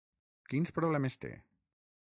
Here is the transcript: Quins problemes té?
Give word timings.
Quins 0.53 0.73
problemes 0.79 1.21
té? 1.27 1.33